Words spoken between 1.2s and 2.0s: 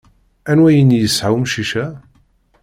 umcic-a?